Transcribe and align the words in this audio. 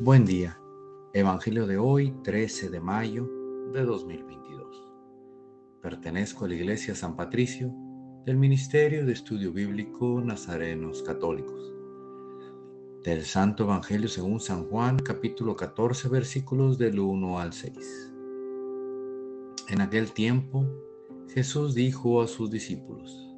Buen 0.00 0.24
día. 0.24 0.58
Evangelio 1.12 1.68
de 1.68 1.78
hoy, 1.78 2.12
13 2.24 2.68
de 2.68 2.80
mayo 2.80 3.30
de 3.72 3.84
2022. 3.84 4.92
Pertenezco 5.80 6.44
a 6.44 6.48
la 6.48 6.54
Iglesia 6.54 6.96
San 6.96 7.14
Patricio 7.14 7.72
del 8.26 8.36
Ministerio 8.36 9.06
de 9.06 9.12
Estudio 9.12 9.52
Bíblico 9.52 10.20
Nazarenos 10.20 11.00
Católicos. 11.04 11.72
Del 13.04 13.22
Santo 13.22 13.62
Evangelio 13.62 14.08
según 14.08 14.40
San 14.40 14.64
Juan, 14.64 14.98
capítulo 14.98 15.54
14, 15.54 16.08
versículos 16.08 16.76
del 16.76 16.98
1 16.98 17.38
al 17.38 17.52
6. 17.52 18.12
En 19.68 19.80
aquel 19.80 20.10
tiempo, 20.10 20.66
Jesús 21.32 21.72
dijo 21.72 22.20
a 22.20 22.26
sus 22.26 22.50
discípulos, 22.50 23.32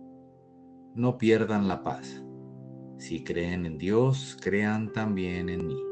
No 0.94 1.18
pierdan 1.18 1.68
la 1.68 1.82
paz. 1.82 2.24
Si 2.96 3.22
creen 3.24 3.66
en 3.66 3.76
Dios, 3.76 4.38
crean 4.40 4.90
también 4.90 5.50
en 5.50 5.66
mí. 5.66 5.85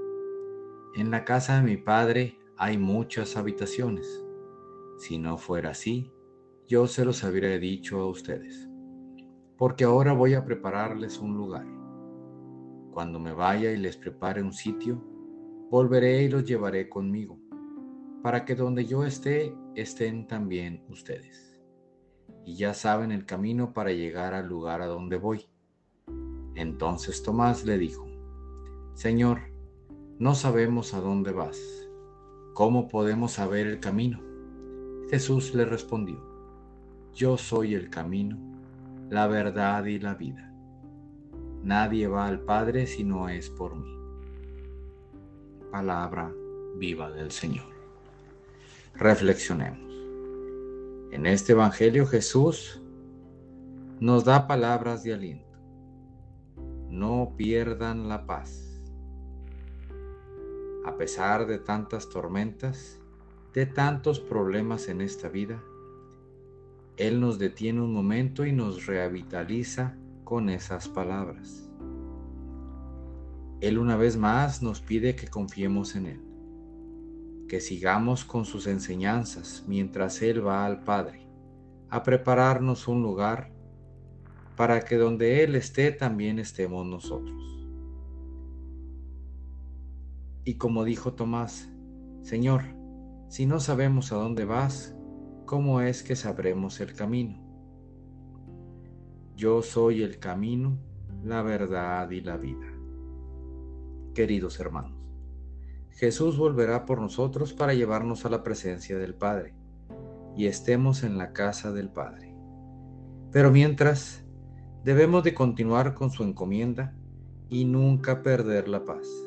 En 0.96 1.10
la 1.10 1.24
casa 1.24 1.56
de 1.56 1.62
mi 1.62 1.76
Padre 1.76 2.38
hay 2.56 2.78
muchas 2.78 3.36
habitaciones. 3.36 4.24
Si 4.96 5.18
no 5.18 5.38
fuera 5.38 5.70
así, 5.70 6.12
yo 6.68 6.86
se 6.86 7.04
los 7.04 7.24
habría 7.24 7.58
dicho 7.58 7.98
a 7.98 8.06
ustedes. 8.06 8.68
Porque 9.58 9.82
ahora 9.82 10.12
voy 10.12 10.34
a 10.34 10.44
prepararles 10.44 11.18
un 11.18 11.34
lugar. 11.34 11.66
Cuando 12.92 13.18
me 13.18 13.32
vaya 13.32 13.72
y 13.72 13.76
les 13.76 13.96
prepare 13.96 14.40
un 14.40 14.52
sitio, 14.52 15.02
volveré 15.68 16.22
y 16.22 16.28
los 16.28 16.44
llevaré 16.44 16.88
conmigo, 16.88 17.40
para 18.22 18.44
que 18.44 18.54
donde 18.54 18.84
yo 18.84 19.04
esté, 19.04 19.52
estén 19.74 20.28
también 20.28 20.84
ustedes. 20.88 21.60
Y 22.44 22.54
ya 22.54 22.72
saben 22.72 23.10
el 23.10 23.26
camino 23.26 23.72
para 23.72 23.90
llegar 23.90 24.32
al 24.32 24.46
lugar 24.46 24.80
a 24.80 24.86
donde 24.86 25.16
voy. 25.16 25.44
Entonces 26.54 27.20
Tomás 27.20 27.64
le 27.64 27.78
dijo, 27.78 28.06
Señor, 28.94 29.53
no 30.18 30.36
sabemos 30.36 30.94
a 30.94 31.00
dónde 31.00 31.32
vas. 31.32 31.60
¿Cómo 32.52 32.88
podemos 32.88 33.32
saber 33.32 33.66
el 33.66 33.80
camino? 33.80 34.20
Jesús 35.10 35.54
le 35.54 35.64
respondió, 35.64 36.22
Yo 37.12 37.36
soy 37.36 37.74
el 37.74 37.90
camino, 37.90 38.38
la 39.10 39.26
verdad 39.26 39.84
y 39.86 39.98
la 39.98 40.14
vida. 40.14 40.52
Nadie 41.64 42.06
va 42.06 42.26
al 42.26 42.40
Padre 42.40 42.86
si 42.86 43.02
no 43.02 43.28
es 43.28 43.50
por 43.50 43.74
mí. 43.74 43.92
Palabra 45.72 46.32
viva 46.76 47.10
del 47.10 47.32
Señor. 47.32 47.66
Reflexionemos. 48.94 49.92
En 51.10 51.26
este 51.26 51.52
Evangelio 51.52 52.06
Jesús 52.06 52.80
nos 53.98 54.24
da 54.24 54.46
palabras 54.46 55.02
de 55.02 55.14
aliento. 55.14 55.58
No 56.88 57.34
pierdan 57.36 58.08
la 58.08 58.26
paz 58.26 58.73
a 60.84 60.96
pesar 60.96 61.46
de 61.46 61.58
tantas 61.58 62.08
tormentas, 62.10 63.00
de 63.54 63.66
tantos 63.66 64.20
problemas 64.20 64.88
en 64.88 65.00
esta 65.00 65.28
vida, 65.28 65.62
Él 66.96 67.20
nos 67.20 67.38
detiene 67.38 67.80
un 67.80 67.92
momento 67.92 68.44
y 68.44 68.52
nos 68.52 68.86
revitaliza 68.86 69.96
con 70.24 70.50
esas 70.50 70.88
palabras. 70.88 71.70
Él 73.60 73.78
una 73.78 73.96
vez 73.96 74.18
más 74.18 74.62
nos 74.62 74.82
pide 74.82 75.16
que 75.16 75.28
confiemos 75.28 75.96
en 75.96 76.06
Él, 76.06 76.20
que 77.48 77.60
sigamos 77.60 78.24
con 78.24 78.44
sus 78.44 78.66
enseñanzas 78.66 79.64
mientras 79.66 80.20
Él 80.20 80.46
va 80.46 80.66
al 80.66 80.84
Padre, 80.84 81.26
a 81.88 82.02
prepararnos 82.02 82.88
un 82.88 83.02
lugar 83.02 83.52
para 84.54 84.84
que 84.84 84.96
donde 84.96 85.42
Él 85.44 85.54
esté 85.54 85.92
también 85.92 86.38
estemos 86.38 86.86
nosotros. 86.86 87.63
Y 90.44 90.54
como 90.54 90.84
dijo 90.84 91.14
Tomás, 91.14 91.70
Señor, 92.22 92.62
si 93.28 93.46
no 93.46 93.60
sabemos 93.60 94.12
a 94.12 94.16
dónde 94.16 94.44
vas, 94.44 94.94
¿cómo 95.46 95.80
es 95.80 96.02
que 96.02 96.16
sabremos 96.16 96.80
el 96.80 96.94
camino? 96.94 97.42
Yo 99.36 99.62
soy 99.62 100.02
el 100.02 100.18
camino, 100.18 100.78
la 101.24 101.42
verdad 101.42 102.10
y 102.10 102.20
la 102.20 102.36
vida. 102.36 102.66
Queridos 104.14 104.60
hermanos, 104.60 104.92
Jesús 105.90 106.36
volverá 106.36 106.84
por 106.84 107.00
nosotros 107.00 107.54
para 107.54 107.72
llevarnos 107.72 108.26
a 108.26 108.28
la 108.28 108.42
presencia 108.42 108.98
del 108.98 109.14
Padre 109.14 109.54
y 110.36 110.46
estemos 110.46 111.04
en 111.04 111.16
la 111.16 111.32
casa 111.32 111.72
del 111.72 111.88
Padre. 111.88 112.34
Pero 113.32 113.50
mientras, 113.50 114.24
debemos 114.84 115.24
de 115.24 115.34
continuar 115.34 115.94
con 115.94 116.10
su 116.10 116.22
encomienda 116.22 116.94
y 117.48 117.64
nunca 117.64 118.22
perder 118.22 118.68
la 118.68 118.84
paz. 118.84 119.23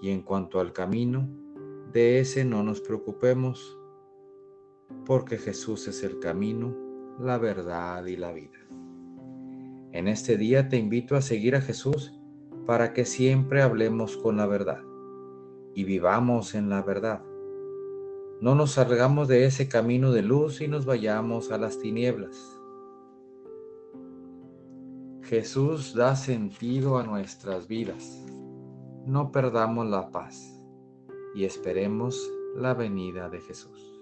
Y 0.00 0.10
en 0.10 0.22
cuanto 0.22 0.60
al 0.60 0.72
camino, 0.72 1.28
de 1.92 2.20
ese 2.20 2.44
no 2.44 2.62
nos 2.62 2.80
preocupemos, 2.80 3.78
porque 5.04 5.38
Jesús 5.38 5.88
es 5.88 6.02
el 6.02 6.18
camino, 6.20 6.74
la 7.18 7.36
verdad 7.38 8.06
y 8.06 8.16
la 8.16 8.32
vida. 8.32 8.58
En 9.92 10.08
este 10.08 10.36
día 10.36 10.68
te 10.68 10.76
invito 10.76 11.16
a 11.16 11.20
seguir 11.20 11.56
a 11.56 11.60
Jesús 11.60 12.12
para 12.66 12.92
que 12.92 13.04
siempre 13.04 13.60
hablemos 13.62 14.16
con 14.16 14.36
la 14.36 14.46
verdad 14.46 14.82
y 15.74 15.84
vivamos 15.84 16.54
en 16.54 16.68
la 16.68 16.82
verdad. 16.82 17.22
No 18.40 18.54
nos 18.54 18.72
salgamos 18.72 19.28
de 19.28 19.44
ese 19.44 19.68
camino 19.68 20.12
de 20.12 20.22
luz 20.22 20.60
y 20.60 20.68
nos 20.68 20.86
vayamos 20.86 21.50
a 21.50 21.58
las 21.58 21.78
tinieblas. 21.78 22.56
Jesús 25.22 25.94
da 25.94 26.16
sentido 26.16 26.98
a 26.98 27.02
nuestras 27.02 27.68
vidas 27.68 28.24
no 29.10 29.32
perdamos 29.32 29.88
la 29.88 30.12
paz 30.12 30.64
y 31.34 31.44
esperemos 31.44 32.32
la 32.54 32.74
venida 32.74 33.28
de 33.28 33.40
Jesús. 33.40 34.00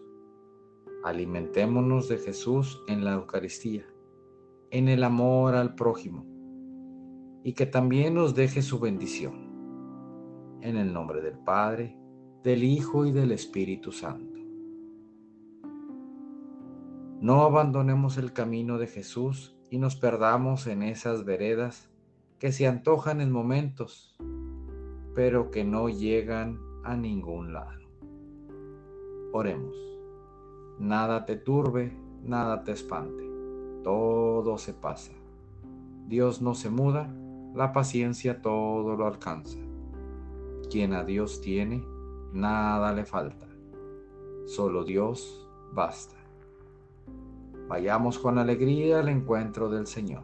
Alimentémonos 1.03 2.09
de 2.11 2.19
Jesús 2.19 2.83
en 2.89 3.07
la 3.07 3.15
Eucaristía, 3.15 3.87
en 4.71 4.87
el 4.91 5.03
amor 5.03 5.55
al 5.55 5.75
prójimo, 5.75 6.27
y 7.43 7.55
que 7.55 7.65
también 7.65 8.17
nos 8.17 8.35
deje 8.35 8.61
su 8.61 8.81
bendición. 8.81 9.49
En 10.61 10.77
el 10.77 10.93
nombre 10.93 11.23
del 11.23 11.39
Padre, 11.39 11.97
del 12.43 12.63
Hijo 12.63 13.07
y 13.07 13.13
del 13.13 13.33
Espíritu 13.33 13.93
Santo. 13.93 14.39
No 17.23 17.45
abandonemos 17.45 18.19
el 18.19 18.35
camino 18.35 18.77
de 18.77 18.89
Jesús 18.89 19.57
y 19.71 19.79
nos 19.79 19.97
perdamos 19.97 20.67
en 20.67 20.83
esas 20.83 21.25
veredas 21.25 21.89
que 22.39 22.53
se 22.53 22.67
antojan 22.67 23.23
en 23.23 23.33
momentos 23.33 24.19
pero 25.19 25.51
que 25.51 25.65
no 25.65 25.89
llegan 25.89 26.61
a 26.85 26.97
ningún 26.97 27.53
lado. 27.53 27.81
Oremos. 29.33 29.77
Nada 30.79 31.25
te 31.25 31.35
turbe, 31.35 31.93
nada 32.23 32.63
te 32.63 32.71
espante. 32.71 33.29
Todo 33.83 34.59
se 34.59 34.75
pasa. 34.75 35.11
Dios 36.07 36.41
no 36.41 36.55
se 36.55 36.71
muda, 36.71 37.13
la 37.53 37.73
paciencia 37.73 38.43
todo 38.43 38.95
lo 38.95 39.09
alcanza. 39.09 39.59
Quien 40.71 40.93
a 40.93 41.03
Dios 41.03 41.41
tiene, 41.41 41.83
nada 42.33 42.93
le 42.93 43.05
falta. 43.05 43.49
Solo 44.47 44.85
Dios 44.85 45.51
basta. 45.73 46.15
Vayamos 47.67 48.21
con 48.21 48.39
alegría 48.39 49.01
al 49.01 49.09
encuentro 49.09 49.69
del 49.69 49.89
Señor. 49.89 50.23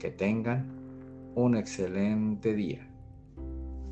Que 0.00 0.10
tengan 0.10 0.74
un 1.36 1.54
excelente 1.56 2.52
día 2.52 2.90